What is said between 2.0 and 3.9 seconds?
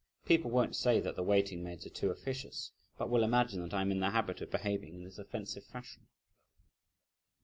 officious, but will imagine that